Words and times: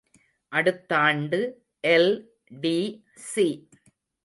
அடுத்தாண்டு 0.51 1.39
எல்.டி.சி. 1.87 3.47